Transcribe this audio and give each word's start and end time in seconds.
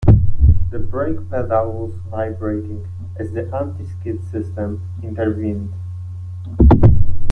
The 0.71 0.79
brake 0.79 1.29
pedal 1.29 1.73
was 1.89 1.93
vibrating 2.09 2.87
as 3.17 3.33
the 3.33 3.41
anti-skid 3.55 4.23
system 4.31 4.81
intervened. 5.03 5.71